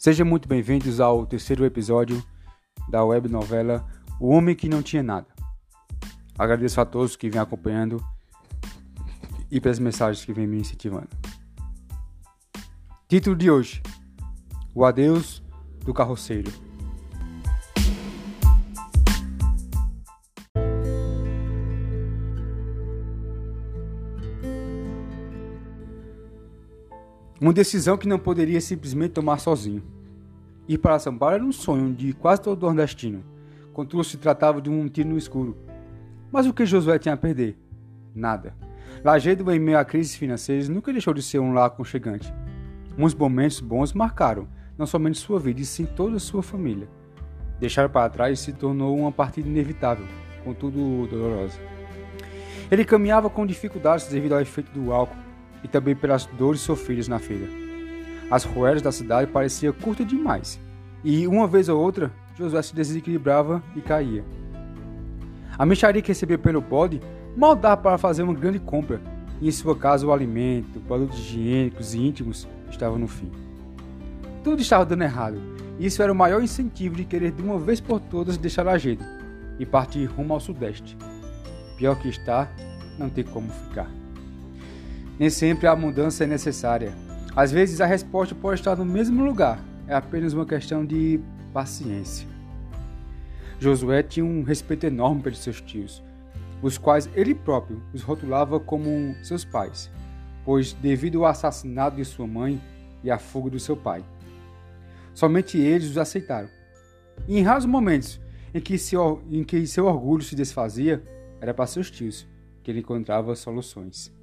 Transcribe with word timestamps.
Sejam 0.00 0.24
muito 0.24 0.48
bem-vindos 0.48 1.00
ao 1.00 1.26
terceiro 1.26 1.64
episódio 1.64 2.22
da 2.88 3.04
web 3.04 3.28
novela 3.28 3.84
O 4.20 4.28
Homem 4.28 4.54
que 4.54 4.68
Não 4.68 4.80
Tinha 4.80 5.02
Nada. 5.02 5.26
Agradeço 6.38 6.80
a 6.80 6.84
todos 6.84 7.16
que 7.16 7.28
vêm 7.28 7.40
acompanhando 7.40 8.00
e 9.50 9.60
pelas 9.60 9.80
mensagens 9.80 10.24
que 10.24 10.32
vêm 10.32 10.46
me 10.46 10.60
incentivando. 10.60 11.08
Título 13.08 13.34
de 13.34 13.50
hoje: 13.50 13.82
O 14.72 14.84
Adeus 14.84 15.42
do 15.84 15.92
Carroceiro. 15.92 16.52
Uma 27.40 27.52
decisão 27.52 27.96
que 27.96 28.08
não 28.08 28.18
poderia 28.18 28.60
simplesmente 28.60 29.12
tomar 29.12 29.38
sozinho. 29.38 29.80
Ir 30.66 30.76
para 30.78 30.98
São 30.98 31.16
Paulo 31.16 31.36
era 31.36 31.44
um 31.44 31.52
sonho 31.52 31.94
de 31.94 32.12
quase 32.12 32.42
todo 32.42 32.62
nordestino, 32.62 33.22
contudo 33.72 34.02
se 34.02 34.16
tratava 34.16 34.60
de 34.60 34.68
um 34.68 34.88
tiro 34.88 35.10
no 35.10 35.16
escuro. 35.16 35.56
Mas 36.32 36.48
o 36.48 36.52
que 36.52 36.66
Josué 36.66 36.98
tinha 36.98 37.14
a 37.14 37.16
perder? 37.16 37.56
Nada. 38.12 38.56
Lajedo, 39.04 39.52
em 39.52 39.58
meio 39.60 39.78
a 39.78 39.84
crises 39.84 40.16
financeiras, 40.16 40.68
nunca 40.68 40.92
deixou 40.92 41.14
de 41.14 41.22
ser 41.22 41.38
um 41.38 41.52
lar 41.52 41.66
aconchegante. 41.66 42.34
Uns 42.98 43.14
momentos 43.14 43.60
bons 43.60 43.92
marcaram, 43.92 44.48
não 44.76 44.84
somente 44.84 45.18
sua 45.18 45.38
vida, 45.38 45.60
e 45.60 45.64
sim 45.64 45.86
toda 45.86 46.16
a 46.16 46.20
sua 46.20 46.42
família. 46.42 46.88
Deixar 47.60 47.88
para 47.88 48.10
trás 48.10 48.40
se 48.40 48.52
tornou 48.52 48.98
uma 48.98 49.12
partida 49.12 49.48
inevitável, 49.48 50.06
contudo 50.42 51.06
dolorosa. 51.06 51.60
Ele 52.68 52.84
caminhava 52.84 53.30
com 53.30 53.46
dificuldades 53.46 54.08
devido 54.08 54.32
ao 54.32 54.40
efeito 54.40 54.72
do 54.72 54.92
álcool, 54.92 55.27
e 55.62 55.68
também 55.68 55.94
pelas 55.94 56.26
dores 56.26 56.60
sofridas 56.60 57.08
na 57.08 57.18
feira. 57.18 57.48
As 58.30 58.44
ruelas 58.44 58.82
da 58.82 58.92
cidade 58.92 59.30
pareciam 59.30 59.72
curtas 59.72 60.06
demais, 60.06 60.60
e 61.02 61.26
uma 61.26 61.46
vez 61.46 61.68
ou 61.68 61.80
outra 61.80 62.12
Josué 62.36 62.62
se 62.62 62.74
desequilibrava 62.74 63.62
e 63.74 63.80
caía. 63.80 64.24
A 65.58 65.66
mexaria 65.66 66.00
que 66.00 66.08
recebia 66.08 66.38
pelo 66.38 66.60
bode 66.60 67.00
mal 67.36 67.56
dava 67.56 67.76
para 67.76 67.98
fazer 67.98 68.22
uma 68.22 68.34
grande 68.34 68.58
compra, 68.58 69.00
e 69.40 69.48
em 69.48 69.52
sua 69.52 69.76
casa 69.76 70.06
o 70.06 70.12
alimento, 70.12 70.80
produtos 70.80 71.18
higiênicos 71.18 71.94
e 71.94 71.98
íntimos 71.98 72.46
estavam 72.70 72.98
no 72.98 73.08
fim. 73.08 73.30
Tudo 74.44 74.62
estava 74.62 74.84
dando 74.84 75.02
errado, 75.02 75.40
e 75.78 75.86
isso 75.86 76.02
era 76.02 76.12
o 76.12 76.16
maior 76.16 76.42
incentivo 76.42 76.96
de 76.96 77.04
querer 77.04 77.32
de 77.32 77.42
uma 77.42 77.58
vez 77.58 77.80
por 77.80 78.00
todas 78.00 78.36
deixar 78.36 78.68
a 78.68 78.78
gente 78.78 79.02
e 79.58 79.66
partir 79.66 80.04
rumo 80.06 80.34
ao 80.34 80.40
sudeste. 80.40 80.96
Pior 81.76 81.96
que 81.96 82.08
está, 82.08 82.48
não 82.98 83.08
tem 83.08 83.24
como 83.24 83.48
ficar. 83.50 83.97
Nem 85.18 85.30
sempre 85.30 85.66
a 85.66 85.74
mudança 85.74 86.24
é 86.24 86.26
necessária. 86.26 86.92
Às 87.34 87.50
vezes 87.50 87.80
a 87.80 87.86
resposta 87.86 88.34
pode 88.34 88.60
estar 88.60 88.76
no 88.76 88.84
mesmo 88.84 89.24
lugar, 89.24 89.58
é 89.86 89.94
apenas 89.94 90.32
uma 90.32 90.46
questão 90.46 90.84
de 90.84 91.20
paciência. 91.52 92.26
Josué 93.58 94.02
tinha 94.02 94.24
um 94.24 94.42
respeito 94.42 94.86
enorme 94.86 95.22
pelos 95.22 95.40
seus 95.40 95.60
tios, 95.60 96.02
os 96.62 96.78
quais 96.78 97.08
ele 97.14 97.34
próprio 97.34 97.82
os 97.92 98.02
rotulava 98.02 98.60
como 98.60 99.14
seus 99.22 99.44
pais, 99.44 99.90
pois 100.44 100.72
devido 100.72 101.24
ao 101.24 101.30
assassinato 101.30 101.96
de 101.96 102.04
sua 102.04 102.26
mãe 102.26 102.60
e 103.02 103.10
à 103.10 103.18
fuga 103.18 103.50
do 103.50 103.58
seu 103.58 103.76
pai, 103.76 104.04
somente 105.12 105.58
eles 105.58 105.90
os 105.90 105.98
aceitaram. 105.98 106.48
E 107.26 107.38
em 107.38 107.42
raros 107.42 107.66
momentos 107.66 108.20
em 108.54 108.60
que, 108.60 108.78
seu, 108.78 109.20
em 109.30 109.42
que 109.42 109.66
seu 109.66 109.86
orgulho 109.86 110.22
se 110.22 110.36
desfazia, 110.36 111.02
era 111.40 111.52
para 111.52 111.66
seus 111.66 111.90
tios 111.90 112.26
que 112.62 112.70
ele 112.70 112.80
encontrava 112.80 113.34
soluções. 113.34 114.16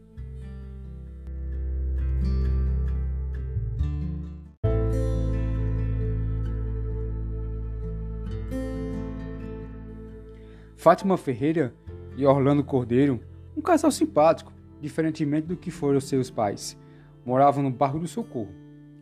Fátima 10.86 11.18
Ferreira 11.18 11.73
e 12.16 12.28
Orlando 12.28 12.64
Cordeiro, 12.64 13.20
um 13.58 13.60
casal 13.60 13.90
simpático, 13.90 14.54
diferentemente 14.80 15.48
do 15.48 15.58
que 15.58 15.72
foram 15.72 16.00
seus 16.00 16.30
pais, 16.30 16.78
moravam 17.26 17.64
no 17.64 17.72
Barco 17.72 17.98
do 17.98 18.08
Socorro. 18.08 18.54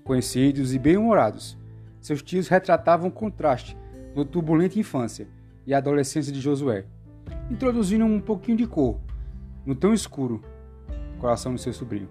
Conhecidos 0.05 0.73
e 0.73 0.79
bem-humorados, 0.79 1.57
seus 1.99 2.23
tios 2.23 2.47
retratavam 2.47 3.09
o 3.09 3.11
contraste 3.11 3.77
da 4.15 4.23
turbulenta 4.23 4.79
infância 4.79 5.27
e 5.67 5.73
adolescência 5.73 6.31
de 6.31 6.39
Josué, 6.39 6.85
introduzindo 7.51 8.05
um 8.05 8.21
pouquinho 8.21 8.59
de 8.59 8.65
cor 8.65 8.97
no 9.65 9.75
tão 9.75 9.93
escuro 9.93 10.41
coração 11.19 11.53
do 11.53 11.59
seu 11.59 11.73
sobrinho. 11.73 12.07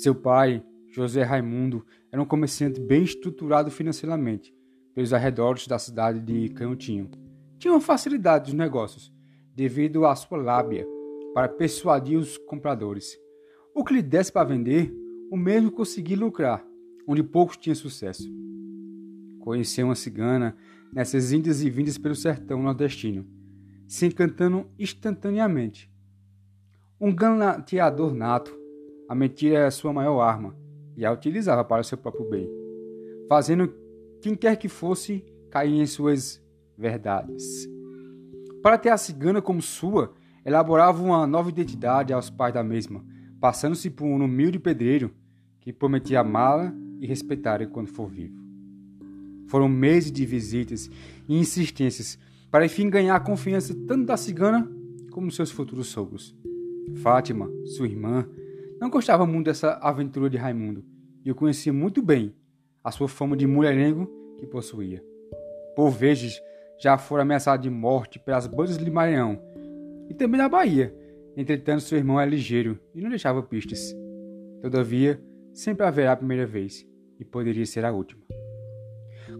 Seu 0.00 0.14
pai, 0.14 0.64
José 0.88 1.22
Raimundo, 1.22 1.84
era 2.10 2.22
um 2.22 2.24
comerciante 2.24 2.80
bem 2.80 3.02
estruturado 3.02 3.70
financeiramente 3.70 4.50
pelos 4.94 5.12
arredores 5.12 5.66
da 5.66 5.78
cidade 5.78 6.20
de 6.20 6.48
Canhotinho. 6.54 7.10
Tinha 7.58 7.74
uma 7.74 7.82
facilidade 7.82 8.46
dos 8.46 8.54
negócios, 8.54 9.12
devido 9.54 10.06
à 10.06 10.16
sua 10.16 10.38
lábia, 10.38 10.88
para 11.34 11.50
persuadir 11.50 12.16
os 12.16 12.38
compradores. 12.38 13.14
O 13.74 13.84
que 13.84 13.92
lhe 13.92 14.00
desse 14.00 14.32
para 14.32 14.48
vender, 14.48 14.90
o 15.30 15.36
mesmo 15.36 15.70
conseguia 15.70 16.16
lucrar, 16.16 16.64
onde 17.06 17.22
poucos 17.22 17.58
tinham 17.58 17.74
sucesso. 17.74 18.26
Conheceu 19.40 19.84
uma 19.84 19.94
cigana 19.94 20.56
nessas 20.94 21.30
indas 21.30 21.60
e 21.60 21.68
vindas 21.68 21.98
pelo 21.98 22.14
sertão 22.14 22.62
nordestino, 22.62 23.26
se 23.86 24.06
encantando 24.06 24.66
instantaneamente. 24.78 25.92
Um 26.98 27.14
ganateador 27.14 28.14
nato, 28.14 28.59
a 29.10 29.14
mentira 29.16 29.58
era 29.58 29.70
sua 29.72 29.92
maior 29.92 30.20
arma 30.20 30.54
e 30.96 31.04
a 31.04 31.10
utilizava 31.10 31.64
para 31.64 31.82
seu 31.82 31.98
próprio 31.98 32.30
bem, 32.30 32.48
fazendo 33.28 33.74
quem 34.22 34.36
quer 34.36 34.54
que 34.54 34.68
fosse 34.68 35.24
cair 35.50 35.80
em 35.80 35.84
suas 35.84 36.40
verdades. 36.78 37.68
Para 38.62 38.78
ter 38.78 38.90
a 38.90 38.96
cigana 38.96 39.42
como 39.42 39.60
sua, 39.60 40.14
elaborava 40.46 41.02
uma 41.02 41.26
nova 41.26 41.48
identidade 41.48 42.12
aos 42.12 42.30
pais 42.30 42.54
da 42.54 42.62
mesma, 42.62 43.04
passando-se 43.40 43.90
por 43.90 44.04
um 44.04 44.24
humilde 44.24 44.60
pedreiro 44.60 45.10
que 45.58 45.72
prometia 45.72 46.20
amá-la 46.20 46.72
e 47.00 47.04
respeitar 47.04 47.66
quando 47.66 47.88
for 47.88 48.08
vivo. 48.08 48.38
Foram 49.48 49.68
meses 49.68 50.12
de 50.12 50.24
visitas 50.24 50.88
e 51.28 51.36
insistências 51.36 52.16
para 52.48 52.64
enfim 52.64 52.88
ganhar 52.88 53.16
a 53.16 53.20
confiança 53.20 53.74
tanto 53.88 54.06
da 54.06 54.16
cigana 54.16 54.70
como 55.10 55.32
seus 55.32 55.50
futuros 55.50 55.88
sogros. 55.88 56.32
Fátima, 57.02 57.50
sua 57.64 57.88
irmã, 57.88 58.24
não 58.80 58.88
gostava 58.88 59.26
muito 59.26 59.46
dessa 59.46 59.74
aventura 59.74 60.30
de 60.30 60.38
Raimundo 60.38 60.82
e 61.22 61.30
o 61.30 61.34
conhecia 61.34 61.72
muito 61.72 62.02
bem, 62.02 62.34
a 62.82 62.90
sua 62.90 63.06
fama 63.06 63.36
de 63.36 63.46
mulherengo 63.46 64.10
que 64.38 64.46
possuía. 64.46 65.04
Por 65.76 65.90
vezes 65.90 66.40
já 66.78 66.96
fora 66.96 67.22
ameaçado 67.22 67.62
de 67.62 67.68
morte 67.68 68.18
pelas 68.18 68.46
bandas 68.46 68.78
de 68.78 68.90
Maranhão 68.90 69.38
e 70.08 70.14
também 70.14 70.40
na 70.40 70.48
Bahia. 70.48 70.94
Entretanto, 71.36 71.82
seu 71.82 71.98
irmão 71.98 72.18
era 72.18 72.30
ligeiro 72.30 72.80
e 72.94 73.02
não 73.02 73.10
deixava 73.10 73.42
pistas. 73.42 73.94
Todavia, 74.62 75.22
sempre 75.52 75.84
haverá 75.84 76.12
a 76.12 76.16
primeira 76.16 76.46
vez 76.46 76.86
e 77.18 77.24
poderia 77.24 77.66
ser 77.66 77.84
a 77.84 77.92
última. 77.92 78.22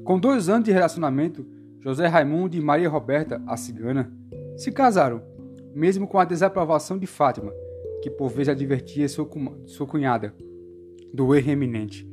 Com 0.05 0.19
dois 0.21 0.51
anos 0.51 0.65
de 0.65 0.73
relacionamento, 0.73 1.47
José 1.81 2.07
Raimundo 2.07 2.57
e 2.57 2.61
Maria 2.61 2.91
Roberta, 2.91 3.43
a 3.47 3.57
cigana, 3.57 4.13
se 4.55 4.71
casaram, 4.71 5.23
mesmo 5.75 6.07
com 6.07 6.19
a 6.19 6.27
desaprovação 6.27 6.99
de 6.99 7.07
Fátima, 7.07 7.53
que 8.03 8.11
por 8.11 8.29
vezes 8.29 8.49
advertia 8.49 9.09
sua, 9.09 9.27
cunhada 9.87 10.35
do 11.13 11.35
erro 11.35 11.51
eminente. 11.51 12.09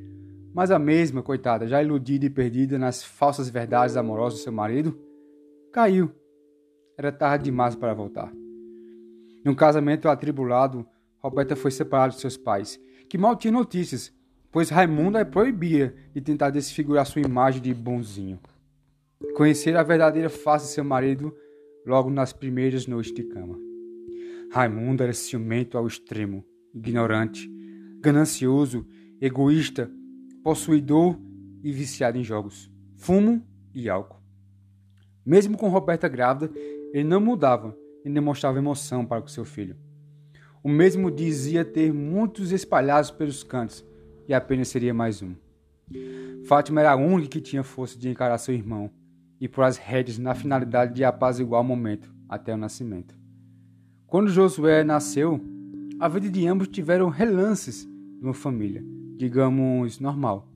Mas 0.53 0.71
a 0.71 0.79
mesma, 0.79 1.21
coitada, 1.21 1.67
já 1.67 1.81
iludida 1.81 2.25
e 2.25 2.29
perdida 2.29 2.79
nas 2.79 3.03
falsas 3.03 3.49
verdades 3.49 3.95
amorosas 3.95 4.39
do 4.39 4.43
seu 4.43 4.51
marido, 4.51 4.97
caiu. 5.71 6.11
Era 6.97 7.11
tarde 7.11 7.45
demais 7.45 7.75
para 7.75 7.93
voltar. 7.93 8.33
Num 9.45 9.53
casamento 9.53 10.09
atribulado, 10.09 10.85
Roberta 11.19 11.55
foi 11.55 11.71
separada 11.71 12.13
de 12.13 12.19
seus 12.19 12.35
pais, 12.35 12.79
que 13.07 13.17
mal 13.17 13.35
tinham 13.35 13.53
notícias, 13.53 14.11
pois 14.51 14.69
Raimundo 14.69 15.17
a 15.17 15.25
proibia 15.25 15.95
de 16.13 16.21
tentar 16.21 16.49
desfigurar 16.49 17.05
sua 17.05 17.21
imagem 17.21 17.61
de 17.61 17.73
bonzinho. 17.73 18.39
Conhecer 19.35 19.77
a 19.77 19.83
verdadeira 19.83 20.29
face 20.29 20.67
de 20.67 20.71
seu 20.71 20.83
marido 20.83 21.35
logo 21.85 22.09
nas 22.09 22.33
primeiras 22.33 22.87
noites 22.87 23.13
de 23.13 23.23
cama. 23.23 23.66
Raimundo 24.51 25.03
era 25.03 25.13
ciumento 25.13 25.77
ao 25.77 25.85
extremo, 25.85 26.43
ignorante, 26.73 27.49
ganancioso, 27.99 28.85
egoísta, 29.19 29.91
possuidor 30.43 31.19
e 31.63 31.71
viciado 31.71 32.17
em 32.17 32.23
jogos, 32.23 32.71
fumo 32.95 33.45
e 33.73 33.89
álcool. 33.89 34.21
Mesmo 35.25 35.57
com 35.57 35.67
Roberta 35.67 36.07
grávida, 36.07 36.51
ele 36.93 37.03
não 37.03 37.19
mudava 37.19 37.77
e 38.05 38.09
demonstrava 38.09 38.57
emoção 38.57 39.05
para 39.05 39.21
com 39.21 39.27
seu 39.27 39.43
filho. 39.43 39.75
O 40.63 40.69
mesmo 40.69 41.11
dizia 41.11 41.65
ter 41.65 41.93
muitos 41.93 42.51
espalhados 42.51 43.11
pelos 43.11 43.43
cantos 43.43 43.85
e 44.27 44.33
apenas 44.33 44.69
seria 44.69 44.93
mais 44.93 45.21
um. 45.21 45.35
Fátima 46.45 46.81
era 46.81 46.91
a 46.91 46.95
única 46.95 47.31
que 47.31 47.41
tinha 47.41 47.63
força 47.63 47.97
de 47.97 48.09
encarar 48.09 48.37
seu 48.37 48.53
irmão 48.53 48.89
e 49.39 49.47
pôr 49.47 49.63
as 49.63 49.77
rédeas 49.77 50.17
na 50.17 50.33
finalidade 50.33 50.93
de 50.93 51.03
apaziguar 51.03 51.61
o 51.61 51.65
momento 51.65 52.13
até 52.27 52.53
o 52.53 52.57
nascimento. 52.57 53.17
Quando 54.07 54.29
Josué 54.29 54.85
nasceu, 54.85 55.37
a 55.99 56.07
vida 56.07 56.29
de 56.29 56.47
ambos 56.47 56.69
tiveram 56.69 57.09
relances 57.09 57.83
de 57.83 58.23
uma 58.23 58.33
família, 58.33 58.81
digamos, 59.17 59.99
normal. 59.99 60.47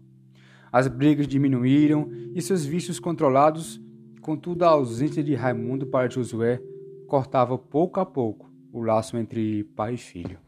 As 0.72 0.88
brigas 0.88 1.28
diminuíram 1.28 2.10
e 2.34 2.42
seus 2.42 2.66
vícios 2.66 2.98
controlados, 2.98 3.82
contudo 4.22 4.64
a 4.64 4.70
ausência 4.70 5.22
de 5.22 5.36
Raimundo 5.36 5.86
para 5.86 6.10
Josué 6.10 6.64
cortava 7.10 7.58
pouco 7.58 8.00
a 8.00 8.06
pouco 8.06 8.50
o 8.72 8.82
laço 8.82 9.18
entre 9.18 9.66
pai 9.76 9.96
e 9.96 9.98
filho. 9.98 10.40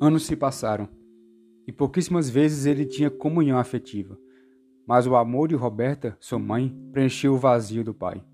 Anos 0.00 0.24
se 0.24 0.34
passaram 0.34 0.88
e 1.66 1.72
pouquíssimas 1.72 2.28
vezes 2.28 2.66
ele 2.66 2.84
tinha 2.84 3.10
comunhão 3.10 3.58
afetiva, 3.58 4.18
mas 4.86 5.06
o 5.06 5.14
amor 5.14 5.48
de 5.48 5.54
Roberta, 5.54 6.16
sua 6.20 6.38
mãe, 6.38 6.74
preencheu 6.92 7.34
o 7.34 7.38
vazio 7.38 7.84
do 7.84 7.94
pai. 7.94 8.24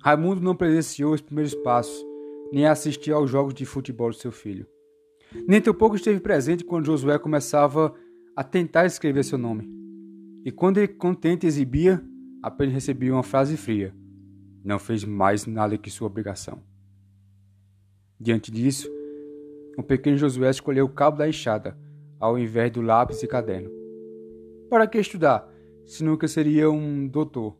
Raimundo 0.00 0.40
não 0.40 0.54
presenciou 0.54 1.12
os 1.12 1.20
primeiros 1.20 1.54
passos, 1.54 2.04
nem 2.52 2.66
assistiu 2.66 3.16
aos 3.16 3.30
jogos 3.30 3.54
de 3.54 3.64
futebol 3.64 4.10
de 4.10 4.18
seu 4.18 4.30
filho. 4.30 4.66
Nem 5.46 5.60
tampouco 5.60 5.96
esteve 5.96 6.20
presente 6.20 6.64
quando 6.64 6.86
Josué 6.86 7.18
começava 7.18 7.94
a 8.36 8.44
tentar 8.44 8.84
escrever 8.84 9.24
seu 9.24 9.38
nome. 9.38 9.68
E 10.44 10.50
quando 10.50 10.78
ele 10.78 10.88
contente 10.88 11.46
exibia, 11.46 12.04
apenas 12.42 12.74
recebia 12.74 13.12
uma 13.12 13.22
frase 13.22 13.56
fria. 13.56 13.94
Não 14.64 14.78
fez 14.78 15.04
mais 15.04 15.46
nada 15.46 15.78
que 15.78 15.90
sua 15.90 16.08
obrigação. 16.08 16.62
Diante 18.20 18.50
disso, 18.50 18.88
o 19.76 19.82
pequeno 19.82 20.16
Josué 20.16 20.50
escolheu 20.50 20.84
o 20.84 20.88
cabo 20.88 21.16
da 21.16 21.28
enxada, 21.28 21.76
ao 22.22 22.38
invés 22.38 22.70
do 22.70 22.80
lápis 22.80 23.20
e 23.24 23.26
caderno. 23.26 23.68
Para 24.70 24.86
que 24.86 24.96
estudar, 24.96 25.44
se 25.84 26.04
nunca 26.04 26.28
seria 26.28 26.70
um 26.70 27.08
doutor? 27.08 27.56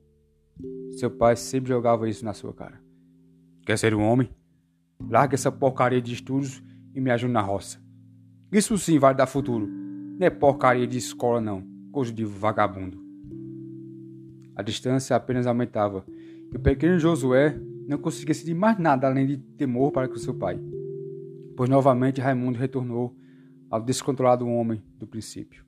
Seu 0.93 1.11
pai 1.11 1.35
sempre 1.35 1.69
jogava 1.69 2.09
isso 2.09 2.25
na 2.25 2.32
sua 2.32 2.55
cara. 2.55 2.81
Quer 3.67 3.76
ser 3.76 3.93
um 3.93 4.03
homem? 4.03 4.31
Larga 5.11 5.35
essa 5.35 5.50
porcaria 5.50 6.00
de 6.00 6.14
estudos 6.14 6.62
e 6.94 7.00
me 7.00 7.11
ajude 7.11 7.32
na 7.32 7.41
roça. 7.41 7.82
Isso 8.53 8.79
sim 8.79 9.00
vai 9.00 9.12
dar 9.12 9.26
futuro. 9.26 9.67
Não 9.67 10.25
é 10.25 10.31
porcaria 10.31 10.87
de 10.87 10.97
escola, 10.97 11.41
não. 11.41 11.67
Coisa 11.91 12.12
de 12.12 12.25
vagabundo. 12.25 13.03
A 14.55 14.62
distância 14.62 15.17
apenas 15.17 15.44
aumentava 15.44 16.05
e 16.53 16.56
o 16.56 16.61
pequeno 16.61 17.00
Josué 17.00 17.58
não 17.88 17.99
conseguia 17.99 18.35
sentir 18.35 18.55
mais 18.55 18.79
nada 18.79 19.08
além 19.08 19.26
de 19.26 19.37
temor 19.38 19.91
para 19.91 20.06
com 20.06 20.17
seu 20.17 20.35
pai 20.35 20.61
pois 21.56 21.69
novamente 21.69 22.20
Raimundo 22.20 22.58
retornou 22.58 23.15
ao 23.73 23.81
descontrolado 23.81 24.47
homem 24.47 24.83
do 24.99 25.07
princípio. 25.07 25.65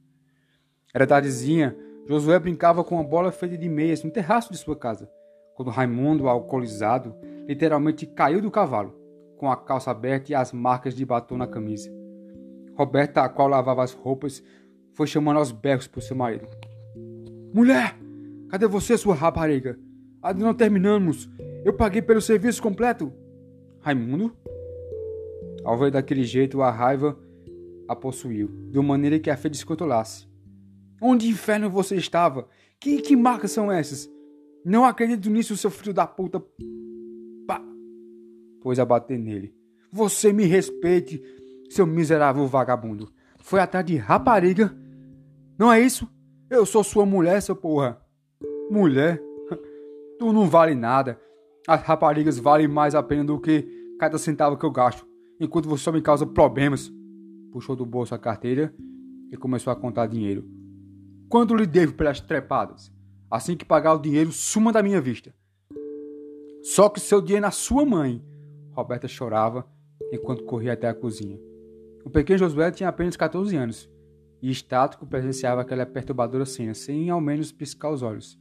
Era 0.93 1.07
tardezinha, 1.07 1.75
Josué 2.07 2.39
brincava 2.39 2.85
com 2.85 2.97
uma 2.97 3.03
bola 3.03 3.33
feita 3.33 3.57
de 3.57 3.67
meias 3.67 4.05
no 4.05 4.11
terraço 4.11 4.53
de 4.53 4.59
sua 4.59 4.77
casa, 4.77 5.11
quando 5.55 5.71
Raimundo, 5.71 6.29
alcoolizado, 6.29 7.17
literalmente 7.49 8.05
caiu 8.05 8.43
do 8.43 8.51
cavalo, 8.51 8.95
com 9.39 9.51
a 9.51 9.57
calça 9.57 9.91
aberta 9.91 10.31
e 10.31 10.35
as 10.35 10.53
marcas 10.53 10.95
de 10.95 11.03
batom 11.03 11.39
na 11.39 11.47
camisa. 11.47 11.91
Roberta, 12.77 13.23
a 13.23 13.29
qual 13.31 13.49
lavava 13.49 13.83
as 13.83 13.93
roupas, 13.93 14.45
foi 14.93 15.07
chamando 15.07 15.39
aos 15.39 15.51
berros 15.51 15.87
por 15.87 16.03
seu 16.03 16.15
marido. 16.15 16.47
Mulher, 17.55 17.97
cadê 18.51 18.67
você, 18.67 18.99
sua 18.99 19.15
rapariga? 19.15 19.79
Ainda 20.23 20.45
não 20.45 20.53
terminamos. 20.53 21.31
Eu 21.65 21.73
paguei 21.73 22.03
pelo 22.03 22.21
serviço 22.21 22.63
completo. 22.63 23.11
Raimundo 23.81 24.37
ao 25.65 25.79
ver 25.79 25.91
daquele 25.91 26.25
jeito, 26.25 26.61
a 26.61 26.71
raiva 26.71 27.19
a 27.89 27.95
possuiu, 27.97 28.49
de 28.71 28.81
maneira 28.81 29.19
que 29.19 29.31
a 29.31 29.37
fez 29.37 29.53
descontrolasse. 29.53 30.27
Onde 31.01 31.29
inferno 31.29 31.69
você 31.69 31.97
estava? 31.97 32.49
Que, 32.81 33.01
que 33.01 33.17
marcas 33.17 33.51
são 33.51 33.71
essas? 33.71 34.09
Não 34.65 34.85
acredito 34.85 35.29
nisso, 35.29 35.57
seu 35.57 35.71
filho 35.71 35.93
da 35.93 36.07
puta. 36.07 36.41
Pá! 37.47 37.61
Pois 38.63 38.79
a 38.79 38.85
bater 38.85 39.19
nele. 39.19 39.55
Você 39.93 40.33
me 40.33 40.45
respeite, 40.45 41.23
seu 41.71 41.87
miserável 41.87 42.47
vagabundo. 42.47 43.13
Foi 43.39 43.61
atrás 43.61 43.85
de 43.85 43.97
rapariga? 43.97 44.75
Não 45.59 45.73
é 45.73 45.81
isso? 45.81 46.09
Eu 46.49 46.65
sou 46.65 46.83
sua 46.83 47.05
mulher, 47.05 47.41
seu 47.43 47.55
porra. 47.55 48.01
Mulher? 48.71 49.23
Tu 50.19 50.33
não 50.33 50.49
vale 50.49 50.75
nada. 50.75 51.21
As 51.67 51.83
raparigas 51.83 52.39
valem 52.39 52.69
mais 52.69 52.95
a 52.95 53.03
pena 53.03 53.25
do 53.25 53.41
que 53.41 53.67
cada 53.99 54.17
centavo 54.17 54.57
que 54.57 54.65
eu 54.65 54.71
gasto 54.71 55.07
enquanto 55.41 55.69
você 55.69 55.85
só 55.85 55.93
me 55.93 56.01
causa 56.01 56.27
problemas. 56.27 56.93
Puxou 57.55 57.77
do 57.77 57.87
bolso 57.87 58.13
a 58.13 58.19
carteira 58.19 58.75
e 59.31 59.37
começou 59.37 59.73
a 59.73 59.77
contar 59.77 60.09
dinheiro. 60.09 60.45
Quanto 61.29 61.55
lhe 61.55 61.65
devo 61.65 61.95
pelas 61.95 62.21
trepadas? 62.21 62.93
Assim 63.31 63.57
que 63.57 63.65
pagar 63.65 63.95
o 63.95 64.01
dinheiro, 64.01 64.33
suma 64.33 64.73
da 64.73 64.83
minha 64.83 65.01
vista. 65.01 65.33
Só 66.65 66.89
que 66.89 66.99
seu 66.99 67.21
dinheiro 67.21 67.45
é 67.45 67.47
na 67.47 67.53
sua 67.53 67.87
mãe. 67.87 68.21
Roberta 68.73 69.07
chorava 69.07 69.65
enquanto 70.11 70.43
corria 70.43 70.73
até 70.73 70.89
a 70.89 70.95
cozinha. 70.95 71.39
O 72.05 72.11
pequeno 72.11 72.41
Josué 72.41 72.73
tinha 72.73 72.89
apenas 72.89 73.17
14 73.17 73.57
anos 73.57 73.89
e 74.43 74.51
estático 74.51 75.07
presenciava 75.07 75.61
aquela 75.61 75.87
perturbadora 75.87 76.45
cena, 76.45 76.75
sem 76.75 77.09
ao 77.09 77.21
menos 77.21 77.53
piscar 77.53 77.91
os 77.91 78.03
olhos. 78.03 78.37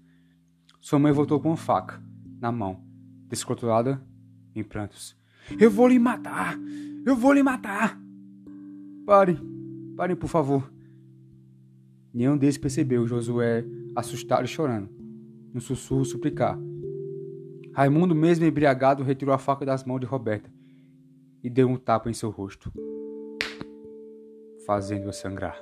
Sua 0.81 0.97
mãe 0.97 1.11
voltou 1.11 1.39
com 1.39 1.49
uma 1.49 1.55
faca 1.55 2.01
na 2.41 2.51
mão, 2.51 2.83
descontrolada 3.29 4.03
em 4.55 4.63
prantos. 4.63 5.15
Eu 5.59 5.69
vou 5.69 5.87
lhe 5.87 5.99
matar! 5.99 6.57
Eu 7.05 7.15
vou 7.15 7.31
lhe 7.31 7.43
matar! 7.43 8.02
Pare, 9.05 9.37
parem, 9.97 10.15
por 10.15 10.27
favor. 10.27 10.71
Nenhum 12.13 12.37
deles 12.37 12.57
percebeu 12.57 13.07
Josué 13.07 13.65
assustado 13.95 14.45
e 14.45 14.47
chorando, 14.47 14.89
no 15.53 15.59
sussurro 15.59 16.05
suplicar. 16.05 16.57
Raimundo, 17.73 18.13
mesmo 18.13 18.45
embriagado, 18.45 19.03
retirou 19.03 19.33
a 19.33 19.37
faca 19.37 19.65
das 19.65 19.83
mãos 19.83 19.99
de 19.99 20.05
Roberta 20.05 20.49
e 21.43 21.49
deu 21.49 21.67
um 21.67 21.75
tapa 21.75 22.09
em 22.09 22.13
seu 22.13 22.29
rosto, 22.29 22.71
fazendo-a 24.65 25.11
sangrar. 25.11 25.59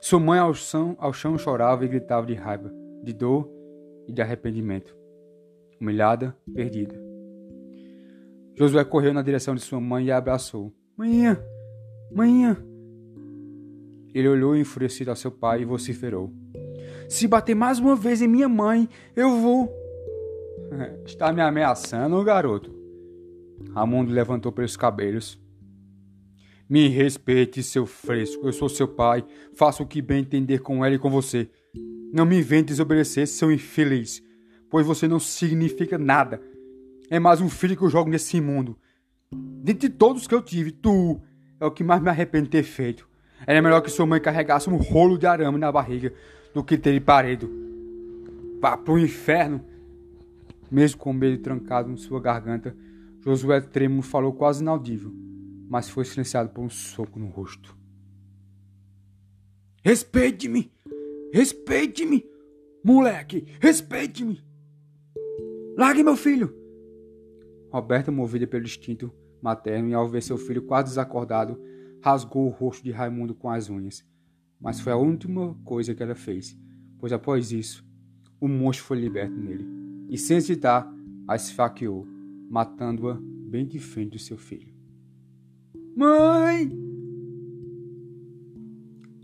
Sua 0.00 0.18
mãe 0.18 0.38
ao 0.38 0.54
chão, 0.54 0.96
ao 0.98 1.12
chão 1.12 1.36
chorava 1.36 1.84
e 1.84 1.88
gritava 1.88 2.26
de 2.26 2.34
raiva, 2.34 2.72
de 3.02 3.12
dor 3.12 3.50
e 4.06 4.12
de 4.12 4.22
arrependimento. 4.22 4.96
Humilhada, 5.80 6.36
perdida. 6.54 6.98
Josué 8.56 8.84
correu 8.84 9.12
na 9.12 9.22
direção 9.22 9.54
de 9.54 9.60
sua 9.60 9.80
mãe 9.80 10.06
e 10.06 10.12
a 10.12 10.16
abraçou. 10.16 10.72
Manhã! 10.96 11.38
Manhã! 12.12 12.56
Ele 14.12 14.28
olhou 14.28 14.56
enfurecido 14.56 15.10
ao 15.10 15.16
seu 15.16 15.30
pai 15.30 15.62
e 15.62 15.64
vociferou. 15.64 16.32
Se 17.08 17.26
bater 17.26 17.54
mais 17.54 17.78
uma 17.78 17.94
vez 17.94 18.20
em 18.20 18.28
minha 18.28 18.48
mãe, 18.48 18.88
eu 19.14 19.40
vou. 19.40 19.72
Está 21.06 21.32
me 21.32 21.40
ameaçando, 21.40 22.22
garoto. 22.24 22.74
Ramundo 23.72 24.12
levantou 24.12 24.50
pelos 24.50 24.76
cabelos. 24.76 25.40
Me 26.68 26.88
respeite, 26.88 27.62
seu 27.62 27.86
fresco. 27.86 28.46
Eu 28.46 28.52
sou 28.52 28.68
seu 28.68 28.88
pai. 28.88 29.24
Faça 29.54 29.82
o 29.82 29.86
que 29.86 30.00
bem 30.00 30.20
entender 30.20 30.60
com 30.60 30.84
ela 30.84 30.94
e 30.94 30.98
com 30.98 31.10
você. 31.10 31.48
Não 32.12 32.24
me 32.24 32.38
invente 32.38 32.68
desobedecer, 32.68 33.26
seu 33.26 33.52
infeliz, 33.52 34.22
pois 34.68 34.84
você 34.84 35.06
não 35.06 35.20
significa 35.20 35.96
nada. 35.96 36.40
É 37.08 37.20
mais 37.20 37.40
um 37.40 37.48
filho 37.48 37.76
que 37.76 37.82
eu 37.82 37.90
jogo 37.90 38.10
nesse 38.10 38.40
mundo. 38.40 38.76
Dentre 39.32 39.88
todos 39.88 40.26
que 40.26 40.34
eu 40.34 40.42
tive, 40.42 40.72
tu 40.72 41.20
é 41.60 41.66
o 41.66 41.70
que 41.70 41.84
mais 41.84 42.02
me 42.02 42.08
arrependo 42.08 42.44
de 42.44 42.50
ter 42.50 42.62
feito. 42.62 43.06
Era 43.46 43.60
melhor 43.60 43.82
que 43.82 43.90
sua 43.90 44.06
mãe 44.06 44.20
carregasse 44.20 44.68
um 44.68 44.76
rolo 44.76 45.18
de 45.18 45.26
arame 45.26 45.58
na 45.58 45.70
barriga 45.70 46.12
do 46.54 46.64
que 46.64 46.78
ter 46.78 46.98
parido. 47.00 47.50
Vá 48.60 48.76
pro 48.76 48.98
inferno. 48.98 49.62
Mesmo 50.70 50.98
com 50.98 51.10
o 51.10 51.14
medo 51.14 51.42
trancado 51.42 51.90
em 51.90 51.96
sua 51.96 52.20
garganta, 52.20 52.74
Josué 53.20 53.60
Trêmulo 53.60 54.02
falou 54.02 54.32
quase 54.32 54.62
inaudível, 54.62 55.12
mas 55.68 55.90
foi 55.90 56.04
silenciado 56.04 56.50
por 56.50 56.62
um 56.62 56.70
soco 56.70 57.18
no 57.18 57.26
rosto. 57.26 57.76
Respeite-me! 59.82 60.72
Respeite-me! 61.32 62.24
Moleque, 62.84 63.46
respeite-me! 63.60 64.42
Largue 65.76 66.02
meu 66.02 66.16
filho! 66.16 66.54
Roberta, 67.70 68.10
movida 68.10 68.46
pelo 68.46 68.64
instinto 68.64 69.12
materno 69.42 69.88
e 69.88 69.94
ao 69.94 70.08
ver 70.08 70.22
seu 70.22 70.36
filho 70.36 70.62
quase 70.62 70.88
desacordado, 70.88 71.60
rasgou 72.02 72.46
o 72.46 72.50
rosto 72.50 72.82
de 72.82 72.90
Raimundo 72.90 73.34
com 73.34 73.48
as 73.50 73.68
unhas. 73.68 74.04
Mas 74.60 74.80
foi 74.80 74.92
a 74.92 74.96
última 74.96 75.54
coisa 75.64 75.94
que 75.94 76.02
ela 76.02 76.14
fez, 76.14 76.58
pois 76.98 77.12
após 77.12 77.52
isso, 77.52 77.84
o 78.40 78.48
monstro 78.48 78.86
foi 78.86 79.00
liberto 79.00 79.36
nele 79.36 79.66
e, 80.08 80.18
sem 80.18 80.36
hesitar, 80.36 80.90
a 81.26 81.36
esfaqueou, 81.36 82.06
matando-a 82.50 83.18
bem 83.20 83.66
de 83.66 83.78
frente 83.78 84.12
do 84.12 84.18
seu 84.18 84.36
filho. 84.36 84.72
Mãe! 85.96 86.70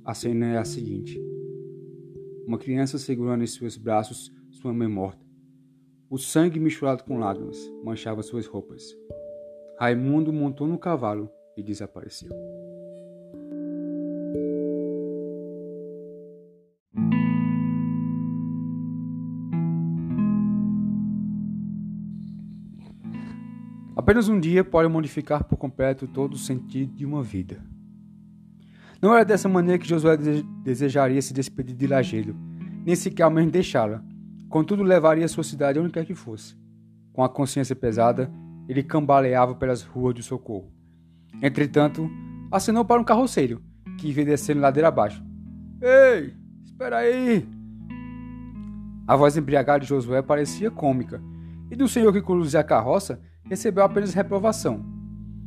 A 0.04 0.14
cena 0.14 0.46
é 0.46 0.58
a 0.58 0.64
seguinte: 0.64 1.20
uma 2.46 2.58
criança 2.58 2.98
segurando 2.98 3.42
em 3.42 3.46
seus 3.46 3.76
braços 3.76 4.32
sua 4.50 4.72
mãe 4.72 4.88
morta 4.88 5.26
o 6.08 6.18
sangue 6.18 6.60
misturado 6.60 7.02
com 7.02 7.18
lágrimas 7.18 7.58
manchava 7.82 8.22
suas 8.22 8.46
roupas. 8.46 8.96
Raimundo 9.78 10.32
montou 10.32 10.66
no 10.66 10.78
cavalo 10.78 11.30
e 11.54 11.62
desapareceu. 11.62 12.30
Apenas 23.94 24.28
um 24.28 24.40
dia 24.40 24.64
pode 24.64 24.88
modificar 24.88 25.44
por 25.44 25.58
completo 25.58 26.06
todo 26.06 26.34
o 26.34 26.38
sentido 26.38 26.94
de 26.94 27.04
uma 27.04 27.22
vida. 27.22 27.62
Não 29.02 29.12
era 29.14 29.26
dessa 29.26 29.48
maneira 29.48 29.78
que 29.78 29.88
Josué 29.88 30.16
desejaria 30.62 31.20
se 31.20 31.34
despedir 31.34 31.76
de 31.76 31.86
Lagedo, 31.86 32.34
nem 32.84 32.96
sequer 32.96 33.24
ao 33.24 33.30
menos 33.30 33.52
deixá-la. 33.52 34.02
Contudo, 34.48 34.82
levaria 34.82 35.28
sua 35.28 35.44
cidade 35.44 35.78
onde 35.78 35.92
quer 35.92 36.06
que 36.06 36.14
fosse. 36.14 36.56
Com 37.12 37.22
a 37.22 37.28
consciência 37.28 37.76
pesada, 37.76 38.30
ele 38.68 38.82
cambaleava 38.82 39.54
pelas 39.54 39.82
ruas 39.82 40.14
do 40.14 40.22
socorro. 40.22 40.70
Entretanto, 41.42 42.10
acenou 42.50 42.84
para 42.84 43.00
um 43.00 43.04
carroceiro, 43.04 43.62
que 43.98 44.12
vinha 44.12 44.26
descendo 44.26 44.60
ladeira 44.60 44.88
abaixo. 44.88 45.22
Ei, 45.80 46.34
espera 46.64 46.98
aí! 46.98 47.48
A 49.06 49.14
voz 49.14 49.36
embriagada 49.36 49.80
de 49.80 49.86
Josué 49.86 50.22
parecia 50.22 50.70
cômica, 50.70 51.22
e 51.70 51.76
do 51.76 51.88
senhor 51.88 52.12
que 52.12 52.22
conduzia 52.22 52.60
a 52.60 52.64
carroça 52.64 53.20
recebeu 53.44 53.84
apenas 53.84 54.14
reprovação. 54.14 54.84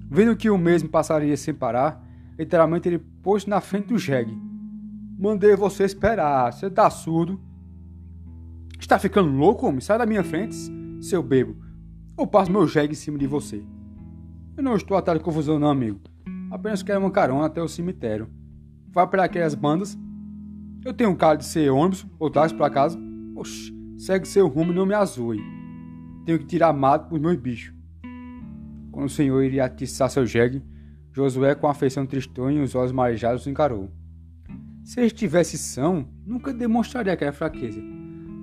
Vendo 0.10 0.36
que 0.36 0.50
o 0.50 0.58
mesmo 0.58 0.90
passaria 0.90 1.36
sem 1.36 1.54
parar, 1.54 2.04
literalmente 2.38 2.88
ele 2.88 3.00
pôs 3.00 3.46
na 3.46 3.60
frente 3.60 3.88
do 3.88 3.98
jegue. 3.98 4.36
Mandei 5.18 5.56
você 5.56 5.84
esperar, 5.84 6.54
você 6.54 6.70
tá 6.70 6.90
surdo? 6.90 7.40
Está 8.80 8.98
ficando 8.98 9.30
louco, 9.30 9.68
homem? 9.68 9.82
Sai 9.82 9.98
da 9.98 10.06
minha 10.06 10.24
frente, 10.24 10.56
seu 11.02 11.22
bebo. 11.22 11.58
Ou 12.20 12.28
passo 12.28 12.52
meu 12.52 12.68
jegue 12.68 12.92
em 12.92 12.98
cima 12.98 13.18
de 13.18 13.26
você. 13.26 13.64
Eu 14.58 14.62
não 14.62 14.76
estou 14.76 14.98
atrás 14.98 15.18
de 15.18 15.24
confusão 15.24 15.58
não, 15.58 15.70
amigo. 15.70 16.02
Apenas 16.52 16.84
quero 16.84 17.00
uma 17.00 17.10
carona 17.10 17.46
até 17.46 17.62
o 17.62 17.68
cemitério. 17.70 18.28
Vai 18.92 19.08
para 19.08 19.24
aquelas 19.24 19.56
bandas. 19.56 19.98
Eu 20.84 20.94
tenho 20.94 21.12
um 21.12 21.16
cara 21.16 21.38
de 21.38 21.46
ser 21.46 21.70
ônibus 21.70 22.06
ou 22.20 22.30
táxi 22.30 22.54
para 22.54 22.70
casa. 22.70 23.00
Oxi, 23.38 23.74
segue 23.98 24.28
seu 24.28 24.50
rumo 24.50 24.74
e 24.74 24.76
não 24.76 24.86
me 24.86 24.94
azoe. 24.94 25.40
Tenho 26.26 26.40
que 26.40 26.46
tirar 26.46 26.74
mato 26.74 27.08
pros 27.08 27.22
meus 27.22 27.38
bichos. 27.38 27.74
Quando 28.92 29.08
o 29.08 29.10
senhor 29.10 29.42
iria 29.42 29.64
atiçar 29.64 30.10
seu 30.10 30.26
jegue, 30.26 30.62
Josué, 31.14 31.56
com 31.56 31.68
a 31.68 31.74
feição 31.74 32.06
tristonha 32.06 32.60
e 32.60 32.64
os 32.64 32.76
olhos 32.76 32.92
marejados, 32.92 33.48
encarou. 33.48 33.90
Se 34.84 35.00
ele 35.00 35.08
estivesse 35.08 35.58
são, 35.58 36.06
nunca 36.26 36.52
demonstraria 36.52 37.14
aquela 37.14 37.32
fraqueza. 37.32 37.82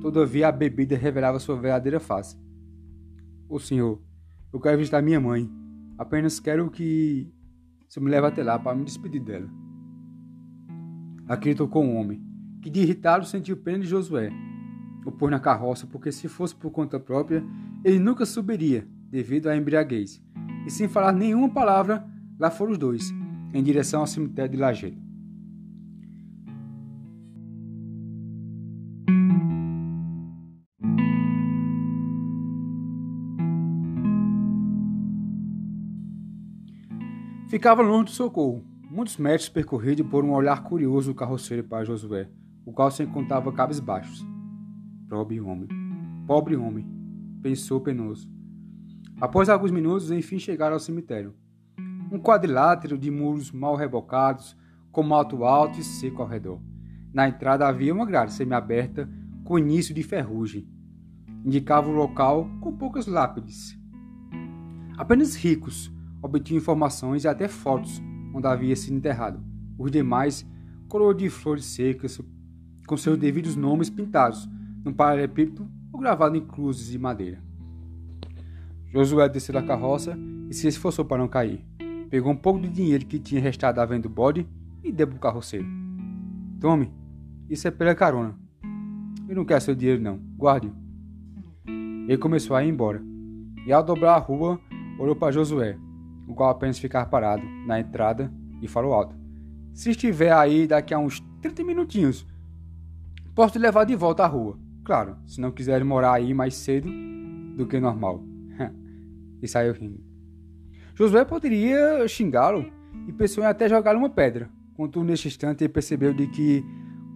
Todavia, 0.00 0.48
a 0.48 0.52
bebida 0.52 0.96
revelava 0.96 1.38
sua 1.38 1.56
verdadeira 1.56 2.00
face. 2.00 2.45
Ô 3.48 3.58
senhor, 3.58 4.00
eu 4.52 4.60
quero 4.60 4.78
visitar 4.78 5.02
minha 5.02 5.20
mãe. 5.20 5.50
Apenas 5.98 6.40
quero 6.40 6.70
que 6.70 7.32
você 7.88 8.00
me 8.00 8.10
leve 8.10 8.26
até 8.26 8.42
lá 8.42 8.58
para 8.58 8.76
me 8.76 8.84
despedir 8.84 9.22
dela. 9.22 9.48
Aqui 11.28 11.54
tocou 11.54 11.84
um 11.84 11.96
homem, 11.96 12.22
que 12.60 12.68
de 12.68 12.80
irritado 12.80 13.24
sentiu 13.24 13.56
pena 13.56 13.78
de 13.78 13.86
Josué. 13.86 14.30
O 15.04 15.12
pôs 15.12 15.30
na 15.30 15.38
carroça 15.38 15.86
porque, 15.86 16.10
se 16.10 16.28
fosse 16.28 16.54
por 16.54 16.70
conta 16.70 16.98
própria, 16.98 17.44
ele 17.84 17.98
nunca 17.98 18.26
subiria, 18.26 18.86
devido 19.10 19.48
à 19.48 19.56
embriaguez 19.56 20.20
e 20.66 20.70
sem 20.70 20.88
falar 20.88 21.12
nenhuma 21.12 21.48
palavra, 21.48 22.04
lá 22.38 22.50
foram 22.50 22.72
os 22.72 22.78
dois, 22.78 23.14
em 23.54 23.62
direção 23.62 24.00
ao 24.00 24.06
cemitério 24.06 24.50
de 24.50 24.58
Lajeado. 24.58 25.05
Ficava 37.56 37.80
longe 37.80 38.04
do 38.04 38.10
socorro, 38.10 38.62
muitos 38.82 39.16
metros 39.16 39.48
percorridos 39.48 40.06
por 40.06 40.22
um 40.22 40.34
olhar 40.34 40.62
curioso 40.62 41.10
do 41.10 41.16
carroceiro 41.16 41.64
para 41.64 41.86
Josué, 41.86 42.28
o 42.66 42.70
qual 42.70 42.90
se 42.90 43.02
encontrava 43.02 43.50
cabisbaixos. 43.50 44.22
Pobre 45.08 45.40
homem, 45.40 45.66
pobre 46.26 46.54
homem, 46.54 46.86
pensou 47.42 47.80
penoso. 47.80 48.30
Após 49.18 49.48
alguns 49.48 49.70
minutos, 49.70 50.10
enfim 50.10 50.38
chegaram 50.38 50.74
ao 50.74 50.78
cemitério. 50.78 51.34
Um 52.12 52.18
quadrilátero 52.18 52.98
de 52.98 53.10
muros 53.10 53.50
mal 53.50 53.74
rebocados, 53.74 54.54
com 54.92 55.02
mato 55.02 55.42
alto 55.42 55.80
e 55.80 55.82
seco 55.82 56.20
ao 56.20 56.28
redor. 56.28 56.60
Na 57.10 57.26
entrada 57.26 57.66
havia 57.66 57.94
uma 57.94 58.04
grade 58.04 58.34
semiaberta 58.34 59.08
com 59.44 59.58
início 59.58 59.94
de 59.94 60.02
ferrugem. 60.02 60.68
Indicava 61.42 61.88
o 61.88 61.94
local 61.94 62.50
com 62.60 62.76
poucas 62.76 63.06
lápides. 63.06 63.74
Apenas 64.98 65.34
ricos 65.34 65.95
obtinham 66.22 66.58
informações 66.58 67.24
e 67.24 67.28
até 67.28 67.48
fotos 67.48 68.02
onde 68.34 68.46
havia 68.46 68.76
sido 68.76 68.96
enterrado. 68.96 69.42
Os 69.78 69.90
demais, 69.90 70.46
coroa 70.88 71.14
de 71.14 71.28
flores 71.28 71.64
secas, 71.64 72.20
com 72.86 72.96
seus 72.96 73.18
devidos 73.18 73.56
nomes 73.56 73.90
pintados 73.90 74.48
num 74.84 74.92
paralelepípedo 74.92 75.68
ou 75.92 76.00
gravado 76.00 76.36
em 76.36 76.46
cruzes 76.46 76.90
de 76.90 76.98
madeira. 76.98 77.42
Josué 78.86 79.28
desceu 79.28 79.52
da 79.52 79.62
carroça 79.62 80.16
e 80.48 80.54
se 80.54 80.68
esforçou 80.68 81.04
para 81.04 81.18
não 81.18 81.28
cair. 81.28 81.64
Pegou 82.08 82.32
um 82.32 82.36
pouco 82.36 82.60
de 82.60 82.68
dinheiro 82.68 83.04
que 83.04 83.18
tinha 83.18 83.40
restado 83.40 83.80
à 83.80 83.84
venda 83.84 84.02
do 84.02 84.08
bode 84.08 84.46
e 84.82 84.92
deu 84.92 85.06
para 85.08 85.16
o 85.16 85.20
carroceiro. 85.20 85.66
Tome, 86.60 86.92
isso 87.50 87.66
é 87.66 87.70
pela 87.70 87.94
carona. 87.94 88.38
Eu 89.28 89.34
não 89.34 89.44
quero 89.44 89.60
seu 89.60 89.74
dinheiro 89.74 90.00
não, 90.00 90.20
guarde-o. 90.38 90.72
Ele 92.08 92.18
começou 92.18 92.54
a 92.54 92.64
ir 92.64 92.68
embora, 92.68 93.02
e 93.66 93.72
ao 93.72 93.82
dobrar 93.82 94.14
a 94.14 94.18
rua, 94.18 94.60
olhou 95.00 95.16
para 95.16 95.32
Josué, 95.32 95.76
o 96.26 96.34
qual 96.34 96.50
apenas 96.50 96.78
ficava 96.78 97.08
parado 97.08 97.44
na 97.66 97.80
entrada 97.80 98.32
e 98.60 98.68
falou 98.68 98.92
alto. 98.92 99.14
Se 99.72 99.90
estiver 99.90 100.32
aí 100.32 100.66
daqui 100.66 100.94
a 100.94 100.98
uns 100.98 101.20
30 101.42 101.62
minutinhos, 101.64 102.26
posso 103.34 103.52
te 103.52 103.58
levar 103.58 103.84
de 103.84 103.94
volta 103.94 104.24
à 104.24 104.26
rua. 104.26 104.58
Claro, 104.84 105.16
se 105.26 105.40
não 105.40 105.50
quiser 105.50 105.84
morar 105.84 106.14
aí 106.14 106.32
mais 106.32 106.54
cedo 106.54 106.88
do 107.56 107.66
que 107.66 107.78
normal 107.78 108.22
e 109.42 109.48
saiu 109.48 109.72
rindo. 109.72 110.00
Josué 110.94 111.24
poderia 111.24 112.06
xingá-lo 112.08 112.70
e 113.06 113.12
pensou 113.12 113.44
em 113.44 113.46
até 113.46 113.68
jogar 113.68 113.94
uma 113.96 114.08
pedra, 114.08 114.48
contudo 114.74 115.04
neste 115.04 115.28
instante 115.28 115.64
ele 115.64 115.72
percebeu 115.72 116.14
de 116.14 116.26
que 116.26 116.64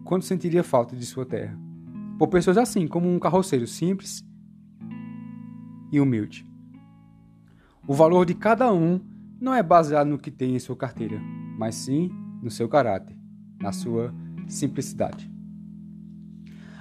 quando 0.05 0.23
sentiria 0.23 0.63
falta 0.63 0.97
de 0.97 1.07
sua 1.07 1.25
terra. 1.25 1.59
Por 2.19 2.29
pessoas 2.29 2.59
assim, 2.59 2.87
como 2.87 3.09
um 3.09 3.19
carroceiro 3.19 3.67
simples 3.67 4.23
e 5.91 6.01
humilde. 6.01 6.50
O 7.87 7.95
valor 7.95 8.25
de 8.25 8.35
cada 8.35 8.73
um 8.73 9.01
não 9.41 9.55
é 9.55 9.63
baseado 9.63 10.09
no 10.09 10.19
que 10.19 10.31
tem 10.31 10.55
em 10.55 10.59
sua 10.59 10.77
carteira, 10.77 11.19
mas 11.59 11.75
sim 11.75 12.11
no 12.43 12.51
seu 12.51 12.69
caráter, 12.69 13.17
na 13.61 13.73
sua 13.73 14.15
simplicidade. 14.47 15.31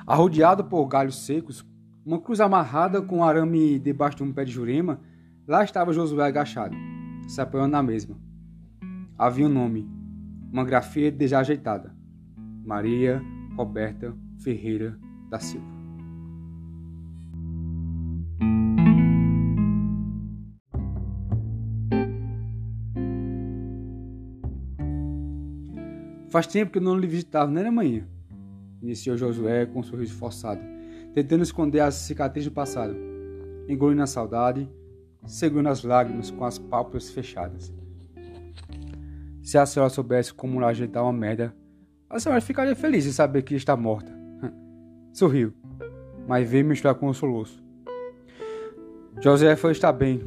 Arrodeado 0.06 0.64
por 0.64 0.86
galhos 0.88 1.26
secos, 1.26 1.66
uma 2.06 2.20
cruz 2.20 2.40
amarrada 2.40 3.02
com 3.02 3.24
arame 3.24 3.80
debaixo 3.80 4.18
de 4.18 4.24
um 4.24 4.34
pé 4.34 4.44
de 4.44 4.52
jurema 4.52 5.00
Lá 5.50 5.64
estava 5.64 5.92
Josué 5.92 6.28
agachado, 6.28 6.78
se 7.28 7.42
apoiando 7.42 7.72
na 7.72 7.82
mesma. 7.82 8.16
Havia 9.18 9.48
um 9.48 9.50
nome, 9.50 9.90
uma 10.54 10.64
grafia 10.64 11.12
desajeitada: 11.12 11.92
Maria 12.64 13.20
Roberta 13.58 14.16
Ferreira 14.38 14.96
da 15.28 15.40
Silva. 15.40 15.79
Faz 26.30 26.48
tempo 26.48 26.72
que 26.72 26.78
eu 26.78 26.82
não 26.82 26.98
lhe 26.98 27.08
visitava 27.08 27.50
nem 27.50 27.64
na 27.64 27.72
manhã, 27.72 28.08
iniciou 28.82 29.18
Josué 29.18 29.66
com 29.66 29.80
um 29.80 29.84
sorriso 29.84 30.14
forçado, 30.14 30.62
tentando 31.14 31.44
esconder 31.44 31.80
as 31.80 31.96
cicatrizes 31.96 32.50
do 32.50 32.54
passado, 32.54 32.96
engolindo 33.68 34.04
a 34.04 34.08
saudade 34.08 34.70
segurando 35.28 35.70
as 35.70 35.84
lágrimas 35.84 36.32
com 36.32 36.46
as 36.46 36.58
pálpebras 36.58 37.10
fechadas. 37.10 37.74
Se 39.42 39.58
a 39.58 39.66
senhora 39.66 39.90
soubesse 39.90 40.34
como 40.34 40.64
ajeitar 40.64 41.04
uma 41.04 41.14
merda, 41.14 41.54
a 42.10 42.20
senhora 42.20 42.42
ficaria 42.42 42.76
feliz 42.76 43.06
em 43.06 43.12
saber 43.12 43.42
que 43.42 43.56
está 43.56 43.76
morta. 43.76 44.12
Sorriu, 45.14 45.54
mas 46.28 46.50
veio 46.50 46.66
misturar 46.66 46.96
com 46.96 47.08
o 47.08 47.14
soluço. 47.14 47.64
José 49.22 49.56
foi 49.56 49.72
estar 49.72 49.92
bem, 49.92 50.22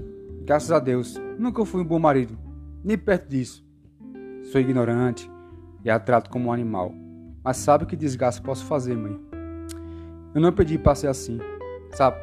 graças 0.44 0.70
a 0.70 0.78
Deus. 0.78 1.20
Nunca 1.38 1.64
fui 1.64 1.80
um 1.80 1.86
bom 1.86 1.98
marido, 1.98 2.36
nem 2.84 2.98
perto 2.98 3.28
disso. 3.28 3.64
Sou 4.42 4.60
ignorante 4.60 5.31
e 5.84 5.90
a 5.90 5.98
trato 5.98 6.30
como 6.30 6.48
um 6.48 6.52
animal. 6.52 6.92
Mas 7.44 7.56
sabe 7.56 7.86
que 7.86 7.96
desgaste 7.96 8.40
posso 8.42 8.64
fazer, 8.64 8.96
mãe? 8.96 9.18
Eu 10.34 10.40
não 10.40 10.52
pedi 10.52 10.78
para 10.78 10.94
ser 10.94 11.08
assim, 11.08 11.38
sabe? 11.92 12.16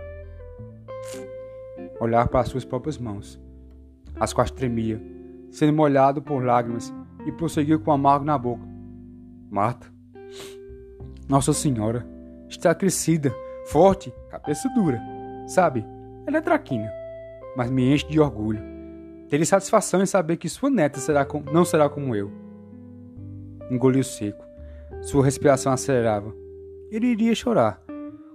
olhar 1.99 2.27
para 2.27 2.45
suas 2.45 2.63
próprias 2.63 2.97
mãos, 2.97 3.39
as 4.19 4.33
quais 4.33 4.51
tremia, 4.51 5.01
sendo 5.51 5.73
molhado 5.73 6.21
por 6.21 6.43
lágrimas, 6.43 6.93
e 7.25 7.31
prosseguiu 7.31 7.79
com 7.79 7.91
amargo 7.91 8.25
na 8.25 8.37
boca. 8.37 8.63
Marta, 9.49 9.87
Nossa 11.27 11.51
Senhora, 11.53 12.07
está 12.47 12.73
crescida, 12.73 13.33
forte, 13.67 14.13
cabeça 14.29 14.69
dura. 14.69 15.01
Sabe, 15.47 15.85
ela 16.25 16.37
é 16.37 16.41
traquina, 16.41 16.89
mas 17.57 17.69
me 17.69 17.93
enche 17.93 18.07
de 18.07 18.19
orgulho. 18.19 18.61
Teria 19.27 19.45
satisfação 19.45 20.01
em 20.01 20.05
saber 20.05 20.37
que 20.37 20.47
sua 20.47 20.69
neta 20.69 20.99
será 20.99 21.25
com... 21.25 21.41
não 21.51 21.65
será 21.65 21.89
como 21.89 22.15
eu. 22.15 22.31
Engoliu 23.69 24.03
seco. 24.03 24.43
Sua 25.01 25.23
respiração 25.23 25.71
acelerava. 25.71 26.33
Ele 26.91 27.07
iria 27.07 27.35
chorar. 27.35 27.81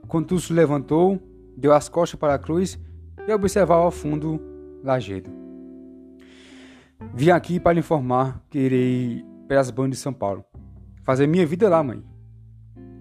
Contudo, 0.06 0.40
se 0.40 0.52
levantou, 0.52 1.20
deu 1.56 1.72
as 1.72 1.88
costas 1.88 2.18
para 2.18 2.34
a 2.34 2.38
cruz 2.38 2.78
e 3.26 3.32
observava 3.32 3.82
ao 3.82 3.90
fundo 3.90 4.40
Lagedo. 4.82 5.30
Vim 7.12 7.30
aqui 7.30 7.58
para 7.58 7.72
lhe 7.72 7.80
informar 7.80 8.42
que 8.48 8.58
irei 8.58 9.24
para 9.48 9.60
as 9.60 9.70
bandas 9.70 9.98
de 9.98 10.02
São 10.02 10.12
Paulo. 10.12 10.44
Fazer 11.02 11.26
minha 11.26 11.46
vida 11.46 11.68
lá, 11.68 11.82
mãe. 11.82 12.02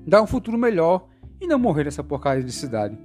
Dar 0.05 0.21
um 0.21 0.27
futuro 0.27 0.57
melhor 0.57 1.07
e 1.39 1.47
não 1.47 1.59
morrer 1.59 1.85
nessa 1.85 2.03
porcaria 2.03 2.43
de 2.43 2.51
cidade. 2.51 2.97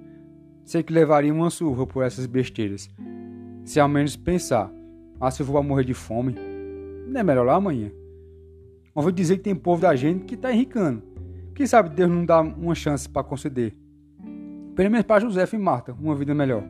Sei 0.64 0.82
que 0.82 0.92
levaria 0.92 1.32
uma 1.32 1.50
surra 1.50 1.87
por 1.87 2.04
essas 2.04 2.26
besteiras. 2.26 2.90
Se 3.64 3.78
ao 3.78 3.88
menos 3.88 4.16
pensar, 4.16 4.70
ah, 5.20 5.30
se 5.30 5.42
eu 5.42 5.47
vou 5.47 5.62
morrer 5.62 5.85
de 5.85 5.94
fome, 5.94 6.35
não 7.06 7.20
é 7.20 7.25
melhor 7.25 7.47
lá 7.47 7.54
amanhã. 7.54 7.90
Ouvi 8.98 9.12
dizer 9.12 9.36
que 9.36 9.44
tem 9.44 9.54
povo 9.54 9.80
da 9.80 9.94
gente 9.94 10.24
que 10.24 10.34
está 10.34 10.52
enricando. 10.52 11.04
Quem 11.54 11.64
sabe 11.68 11.88
Deus 11.88 12.10
não 12.10 12.24
dá 12.24 12.40
uma 12.40 12.74
chance 12.74 13.08
para 13.08 13.22
conceder. 13.22 13.72
Pelo 14.74 14.90
menos 14.90 15.06
para 15.06 15.20
José 15.20 15.48
e 15.52 15.56
Marta, 15.56 15.92
uma 15.92 16.16
vida 16.16 16.34
melhor. 16.34 16.68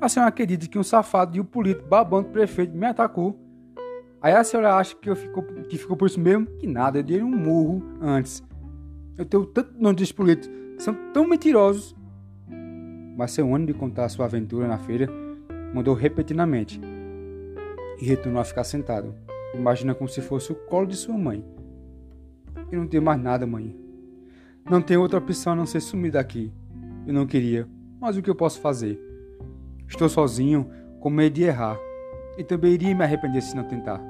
A 0.00 0.08
senhora 0.08 0.28
acredita 0.28 0.66
que 0.66 0.76
um 0.76 0.82
safado 0.82 1.36
e 1.36 1.40
um 1.40 1.44
político 1.44 1.86
babando 1.88 2.30
prefeito 2.30 2.76
me 2.76 2.84
atacou. 2.84 3.38
Aí 4.20 4.32
a 4.34 4.42
senhora 4.42 4.74
acha 4.74 4.96
que, 4.96 5.08
eu 5.08 5.14
fico, 5.14 5.40
que 5.68 5.78
ficou 5.78 5.96
por 5.96 6.06
isso 6.06 6.18
mesmo? 6.18 6.46
Que 6.58 6.66
nada, 6.66 6.98
eu 6.98 7.04
dei 7.04 7.22
um 7.22 7.30
murro 7.30 7.80
antes. 8.00 8.42
Eu 9.16 9.24
tenho 9.24 9.46
tanto 9.46 9.80
nome 9.80 9.94
desses 9.94 10.10
políticos, 10.10 10.50
são 10.78 10.96
tão 11.12 11.28
mentirosos. 11.28 11.94
Mas 13.16 13.30
seu 13.30 13.54
ano 13.54 13.66
de 13.66 13.72
contar 13.72 14.08
sua 14.08 14.24
aventura 14.24 14.66
na 14.66 14.78
feira 14.78 15.08
mudou 15.72 15.94
repetidamente 15.94 16.80
e 18.00 18.04
retornou 18.04 18.40
a 18.40 18.44
ficar 18.44 18.64
sentado. 18.64 19.14
Imagina 19.54 19.94
como 19.94 20.08
se 20.08 20.20
fosse 20.20 20.52
o 20.52 20.54
colo 20.54 20.86
de 20.86 20.96
sua 20.96 21.16
mãe. 21.16 21.44
Eu 22.70 22.80
não 22.80 22.86
tenho 22.86 23.02
mais 23.02 23.20
nada, 23.20 23.46
mãe. 23.46 23.76
Não 24.68 24.82
tenho 24.82 25.00
outra 25.00 25.18
opção 25.18 25.52
a 25.52 25.56
não 25.56 25.66
ser 25.66 25.80
sumir 25.80 26.12
daqui. 26.12 26.52
Eu 27.06 27.14
não 27.14 27.26
queria, 27.26 27.68
mas 28.00 28.16
o 28.16 28.22
que 28.22 28.30
eu 28.30 28.34
posso 28.34 28.60
fazer? 28.60 28.98
Estou 29.86 30.08
sozinho, 30.08 30.68
com 31.00 31.10
medo 31.10 31.34
de 31.34 31.42
errar, 31.42 31.78
e 32.38 32.42
também 32.42 32.72
iria 32.72 32.94
me 32.94 33.04
arrepender 33.04 33.42
se 33.42 33.54
não 33.54 33.64
tentar. 33.64 34.02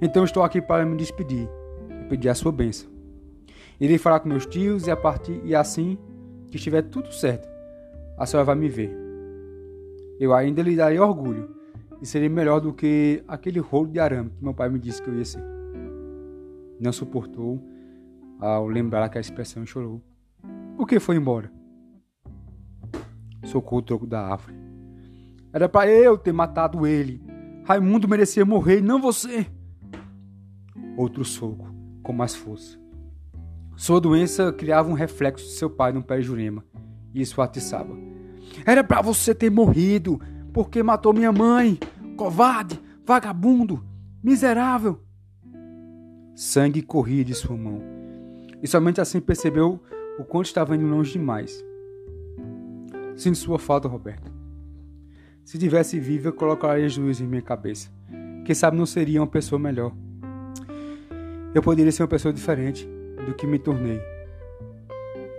Então 0.00 0.24
estou 0.24 0.42
aqui 0.42 0.62
para 0.62 0.86
me 0.86 0.96
despedir 0.96 1.46
e 1.90 2.08
pedir 2.08 2.30
a 2.30 2.34
sua 2.34 2.50
bênção. 2.50 2.90
Irei 3.78 3.98
falar 3.98 4.20
com 4.20 4.28
meus 4.28 4.46
tios 4.46 4.86
e 4.86 4.90
a 4.90 4.96
partir 4.96 5.40
e 5.44 5.54
assim 5.54 5.98
que 6.50 6.56
estiver 6.56 6.82
tudo 6.82 7.12
certo, 7.12 7.48
a 8.18 8.26
senhora 8.26 8.46
vai 8.46 8.54
me 8.54 8.68
ver. 8.68 8.96
Eu 10.18 10.34
ainda 10.34 10.62
lhe 10.62 10.74
darei 10.74 10.98
orgulho 10.98 11.59
e 12.00 12.06
serei 12.06 12.28
melhor 12.28 12.60
do 12.60 12.72
que 12.72 13.22
aquele 13.28 13.58
rolo 13.58 13.88
de 13.88 13.98
arame 13.98 14.30
que 14.30 14.42
meu 14.42 14.54
pai 14.54 14.68
me 14.68 14.78
disse 14.78 15.02
que 15.02 15.08
eu 15.08 15.16
ia 15.16 15.24
ser. 15.24 15.42
Não 16.80 16.92
suportou 16.92 17.62
ao 18.38 18.66
lembrar 18.66 19.04
aquela 19.04 19.20
expressão 19.20 19.62
e 19.62 19.66
chorou. 19.66 20.02
Por 20.76 20.86
que 20.86 20.98
foi 20.98 21.16
embora? 21.16 21.52
Socou 23.44 23.78
o 23.78 23.82
troco 23.82 24.06
da 24.06 24.20
árvore. 24.20 24.54
Era 25.52 25.68
para 25.68 25.90
eu 25.90 26.16
ter 26.16 26.32
matado 26.32 26.86
ele. 26.86 27.22
Raimundo 27.64 28.08
merecia 28.08 28.44
morrer 28.44 28.80
não 28.80 29.00
você. 29.00 29.46
Outro 30.96 31.24
soco, 31.24 31.72
com 32.02 32.12
mais 32.12 32.34
força. 32.34 32.78
Sua 33.76 34.00
doença 34.00 34.52
criava 34.52 34.90
um 34.90 34.94
reflexo 34.94 35.46
de 35.46 35.52
seu 35.52 35.70
pai 35.70 35.92
no 35.92 36.02
pé 36.02 36.18
de 36.18 36.24
Jurema, 36.24 36.64
e 37.14 37.22
isso 37.22 37.40
atiçava. 37.40 37.96
Era 38.66 38.84
para 38.84 39.00
você 39.00 39.34
ter 39.34 39.50
morrido, 39.50 40.20
porque 40.52 40.82
matou 40.82 41.14
minha 41.14 41.32
mãe. 41.32 41.78
Covarde, 42.20 42.78
vagabundo, 43.02 43.82
miserável. 44.22 45.00
Sangue 46.34 46.82
corria 46.82 47.24
de 47.24 47.34
sua 47.34 47.56
mão, 47.56 47.80
e 48.62 48.68
somente 48.68 49.00
assim 49.00 49.22
percebeu 49.22 49.80
o 50.18 50.24
quanto 50.24 50.44
estava 50.44 50.76
indo 50.76 50.84
longe 50.86 51.12
demais. 51.12 51.64
Sinto 53.16 53.38
sua 53.38 53.58
falta, 53.58 53.88
Roberto. 53.88 54.30
Se 55.46 55.56
tivesse 55.56 55.98
vivo, 55.98 56.28
eu 56.28 56.34
colocaria 56.34 56.90
juízo 56.90 57.24
em 57.24 57.26
minha 57.26 57.40
cabeça. 57.40 57.90
Quem 58.44 58.54
sabe 58.54 58.76
não 58.76 58.84
seria 58.84 59.22
uma 59.22 59.26
pessoa 59.26 59.58
melhor. 59.58 59.94
Eu 61.54 61.62
poderia 61.62 61.90
ser 61.90 62.02
uma 62.02 62.08
pessoa 62.08 62.34
diferente 62.34 62.86
do 63.24 63.32
que 63.32 63.46
me 63.46 63.58
tornei. 63.58 63.98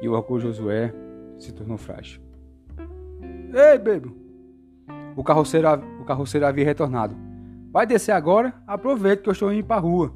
E 0.01 0.09
o 0.09 0.13
orgulho 0.13 0.41
Josué 0.41 0.91
se 1.37 1.51
tornou 1.51 1.77
frágil. 1.77 2.19
Ei, 3.53 3.77
bebo! 3.77 4.15
O 5.15 5.23
carroceiro, 5.23 5.67
carroceiro 6.11 6.45
havia 6.45 6.65
retornado. 6.65 7.15
Vai 7.71 7.85
descer 7.85 8.11
agora? 8.11 8.53
Aproveite 8.67 9.23
que 9.23 9.29
eu 9.29 9.33
estou 9.33 9.51
indo 9.53 9.65
para 9.65 9.77
a 9.77 9.79
rua. 9.79 10.11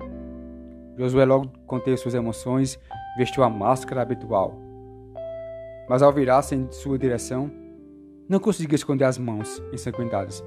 Josué 0.97 1.23
logo 1.23 1.51
conteve 1.65 1.95
suas 1.95 2.13
emoções, 2.13 2.77
vestiu 3.17 3.43
a 3.43 3.49
máscara 3.49 4.01
habitual. 4.01 4.60
Mas 5.88 6.01
ao 6.01 6.12
virar-se 6.12 6.53
em 6.53 6.69
sua 6.71 6.97
direção, 6.97 7.49
não 8.27 8.39
conseguia 8.39 8.75
esconder 8.75 9.05
as 9.05 9.17
mãos 9.17 9.62
ensanguentadas. 9.71 10.43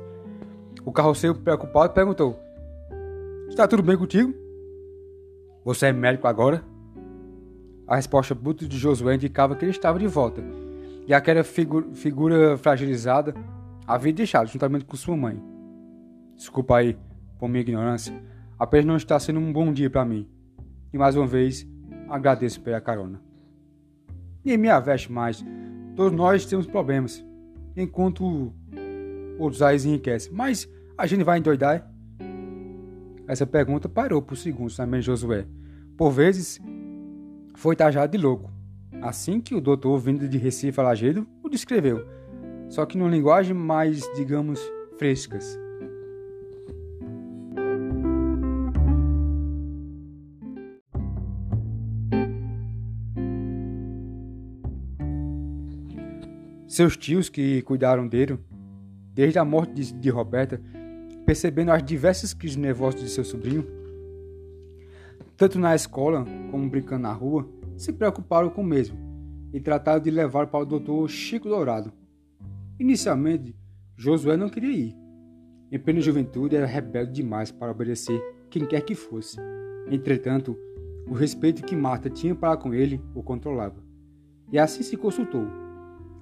O 0.85 0.93
carroceiro, 0.93 1.35
preocupado, 1.35 1.95
perguntou: 1.95 2.39
Está 3.49 3.67
tudo 3.67 3.83
bem 3.83 3.97
contigo? 3.97 4.35
Você 5.65 5.87
é 5.87 5.93
médico 5.93 6.27
agora? 6.27 6.63
A 7.87 7.97
resposta 7.97 8.35
bruta 8.35 8.67
de 8.67 8.77
Josué 8.77 9.15
indicava 9.15 9.57
que 9.57 9.65
ele 9.65 9.71
estava 9.71 9.99
de 9.99 10.07
volta, 10.07 10.43
e 11.07 11.15
aquela 11.15 11.43
figu 11.43 11.95
figura 11.95 12.59
fragilizada 12.59 13.35
havia 13.89 14.13
deixado 14.13 14.49
juntamente 14.49 14.85
com 14.85 14.97
sua 14.99 15.17
mãe. 15.17 15.43
Desculpa 16.37 16.77
aí 16.77 16.97
por 17.39 17.49
minha 17.49 17.63
ignorância, 17.63 18.13
apenas 18.59 18.85
não 18.85 18.97
está 18.97 19.19
sendo 19.19 19.41
um 19.41 19.51
bom 19.51 19.73
dia 19.73 19.89
para 19.89 20.05
mim. 20.05 20.29
E 20.93 20.99
mais 20.99 21.17
uma 21.17 21.27
vez, 21.27 21.67
agradeço 22.07 22.61
pela 22.61 22.81
carona. 22.83 23.21
Nem 24.45 24.59
me 24.59 24.69
aveste 24.69 25.11
mais, 25.11 25.43
todos 25.97 26.17
nós 26.17 26.45
temos 26.45 26.67
problemas 26.67 27.25
enquanto 27.75 28.53
outros 29.39 29.63
aí 29.63 29.79
enriquecem. 29.79 30.33
Mas 30.33 30.69
a 30.97 31.07
gente 31.07 31.25
vai 31.25 31.39
endoidar? 31.39 31.91
Essa 33.27 33.47
pergunta 33.47 33.89
parou 33.89 34.21
por 34.21 34.37
segundos 34.37 34.77
na 34.77 34.87
mente 34.87 35.01
de 35.01 35.07
Josué. 35.07 35.47
Por 35.97 36.11
vezes, 36.11 36.61
foi 37.55 37.75
tajado 37.75 38.13
de 38.13 38.19
louco. 38.19 38.51
Assim 39.01 39.41
que 39.41 39.55
o 39.55 39.61
doutor, 39.61 39.99
vindo 39.99 40.29
de 40.29 40.39
Recife 40.39 40.79
a 40.81 40.83
Lagedo, 40.83 41.27
o 41.43 41.49
descreveu. 41.49 42.18
Só 42.69 42.85
que 42.85 42.99
numa 42.99 43.11
linguagem 43.11 43.55
mais, 43.55 44.03
digamos, 44.15 44.61
frescas. 44.99 45.59
Seus 56.67 56.97
tios, 56.97 57.29
que 57.29 57.63
cuidaram 57.63 58.07
dele, 58.07 58.39
desde 59.13 59.39
a 59.39 59.45
morte 59.45 59.73
de, 59.73 59.93
de 59.93 60.11
Roberta, 60.11 60.61
percebendo 61.27 61.73
as 61.73 61.83
diversas 61.83 62.33
crises 62.33 62.57
nervosas 62.57 63.01
de 63.01 63.09
seu 63.09 63.25
sobrinho, 63.25 63.67
tanto 65.37 65.59
na 65.59 65.75
escola 65.75 66.25
como 66.51 66.69
brincando 66.69 67.03
na 67.03 67.13
rua, 67.13 67.49
se 67.77 67.93
preocuparam 67.93 68.51
com 68.51 68.61
o 68.61 68.65
mesmo 68.65 68.97
e 69.53 69.61
trataram 69.61 70.01
de 70.01 70.11
levá-lo 70.11 70.49
para 70.49 70.61
o 70.61 70.67
doutor 70.67 71.09
Chico 71.09 71.49
Dourado. 71.49 71.93
Inicialmente, 72.79 73.55
Josué 73.97 74.37
não 74.37 74.49
queria 74.49 74.73
ir. 74.73 74.97
Em 75.71 75.79
plena 75.79 76.01
juventude, 76.01 76.57
era 76.57 76.67
rebelde 76.67 77.13
demais 77.13 77.51
para 77.51 77.71
obedecer 77.71 78.21
quem 78.51 78.65
quer 78.65 78.83
que 78.83 78.95
fosse. 78.95 79.39
Entretanto, 79.91 80.57
o 81.07 81.15
respeito 81.15 81.63
que 81.63 81.77
Marta 81.77 82.09
tinha 82.09 82.35
para 82.35 82.57
com 82.57 82.73
ele 82.73 83.01
o 83.15 83.23
controlava. 83.23 83.83
E 84.51 84.59
assim 84.59 84.83
se 84.83 84.97
consultou 84.97 85.47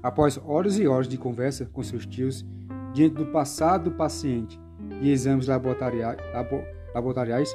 Após 0.07 0.41
horas 0.47 0.79
e 0.79 0.87
horas 0.87 1.09
de 1.09 1.19
conversa 1.19 1.67
com 1.67 1.83
seus 1.83 2.07
tios, 2.07 2.47
diante 2.95 3.17
do 3.17 3.27
passado 3.27 3.91
do 3.91 3.97
paciente 3.97 4.57
e 5.03 5.11
exames 5.11 5.49
laboratoriais 5.49 7.53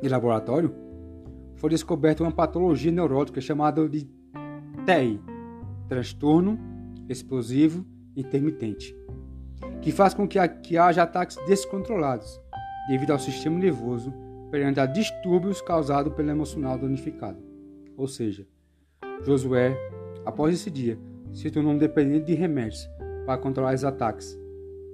de 0.00 0.08
laboratório, 0.08 0.72
foi 1.56 1.70
descoberta 1.70 2.22
uma 2.22 2.30
patologia 2.30 2.92
neurótica 2.92 3.40
chamada 3.40 3.88
de 3.88 4.08
TEI, 4.84 5.20
transtorno 5.88 6.56
explosivo 7.08 7.84
intermitente, 8.16 8.96
que 9.82 9.92
faz 9.92 10.14
com 10.14 10.26
que, 10.26 10.38
que 10.62 10.78
haja 10.78 11.02
ataques 11.02 11.36
descontrolados 11.46 12.40
devido 12.88 13.10
ao 13.10 13.18
sistema 13.18 13.58
nervoso 13.58 14.12
perante 14.50 14.80
a 14.80 14.86
distúrbios 14.86 15.60
causados 15.60 16.12
pelo 16.14 16.30
emocional 16.30 16.78
danificado. 16.78 17.38
Ou 17.96 18.06
seja, 18.06 18.46
Josué, 19.24 19.76
após 20.24 20.54
esse 20.54 20.70
dia, 20.70 20.98
se 21.32 21.50
tornou 21.50 21.76
dependente 21.76 22.26
de 22.26 22.34
remédios 22.34 22.88
para 23.24 23.38
controlar 23.38 23.74
os 23.74 23.84
ataques, 23.84 24.38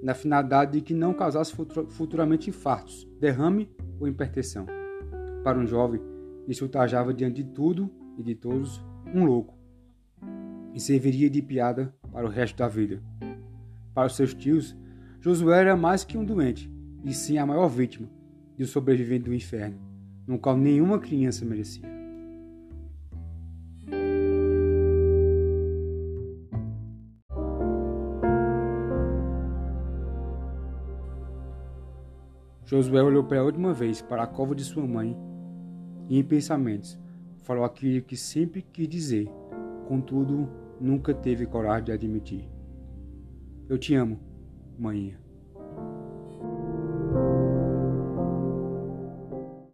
na 0.02 0.14
finalidade 0.14 0.72
de 0.72 0.80
que 0.80 0.94
não 0.94 1.14
causasse 1.14 1.54
futuramente 1.90 2.50
infartos, 2.50 3.08
derrame 3.20 3.70
ou 4.00 4.08
hipertensão. 4.08 4.66
Para 5.44 5.58
um 5.58 5.66
jovem, 5.66 6.00
isso 6.48 6.68
tajava 6.68 7.14
diante 7.14 7.42
de 7.42 7.50
tudo 7.52 7.90
e 8.18 8.22
de 8.22 8.34
todos 8.34 8.84
um 9.14 9.24
louco, 9.24 9.54
e 10.74 10.80
serviria 10.80 11.28
de 11.28 11.42
piada 11.42 11.94
para 12.12 12.26
o 12.26 12.28
resto 12.28 12.58
da 12.58 12.68
vida. 12.68 13.02
Para 13.94 14.06
os 14.06 14.14
seus 14.14 14.34
tios, 14.34 14.76
Josué 15.20 15.60
era 15.60 15.76
mais 15.76 16.04
que 16.04 16.18
um 16.18 16.24
doente, 16.24 16.70
e 17.02 17.12
sim 17.12 17.38
a 17.38 17.46
maior 17.46 17.68
vítima 17.68 18.08
de 18.56 18.64
um 18.64 18.66
sobrevivente 18.66 19.24
do 19.24 19.34
inferno, 19.34 19.78
no 20.26 20.38
qual 20.38 20.56
nenhuma 20.56 20.98
criança 20.98 21.44
merecia. 21.44 21.90
Josué 32.64 33.02
olhou 33.02 33.24
pela 33.24 33.44
última 33.44 33.72
vez 33.74 34.00
para 34.00 34.22
a 34.22 34.26
cova 34.26 34.54
de 34.54 34.64
sua 34.64 34.86
mãe 34.86 35.14
e, 36.08 36.18
em 36.18 36.24
pensamentos, 36.24 36.98
falou 37.42 37.64
aquilo 37.64 38.02
que 38.02 38.16
sempre 38.16 38.62
quis 38.62 38.88
dizer, 38.88 39.30
contudo, 39.86 40.48
nunca 40.82 41.14
teve 41.14 41.46
coragem 41.46 41.84
de 41.84 41.92
admitir. 41.92 42.50
Eu 43.68 43.78
te 43.78 43.94
amo, 43.94 44.18
manhã. 44.78 45.21